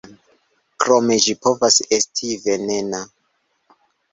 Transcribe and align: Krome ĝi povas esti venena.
Krome 0.85 1.17
ĝi 1.27 1.35
povas 1.47 1.77
esti 1.99 2.33
venena. 2.47 3.03